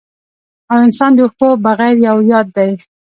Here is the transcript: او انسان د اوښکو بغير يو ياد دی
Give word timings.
او 0.71 0.77
انسان 0.87 1.11
د 1.15 1.19
اوښکو 1.23 1.49
بغير 1.65 1.95
يو 2.07 2.17
ياد 2.31 2.47
دی 2.57 2.71